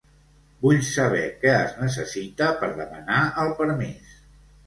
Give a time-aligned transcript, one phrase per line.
[0.61, 4.17] Vull saber què es necessita per demanar el permís.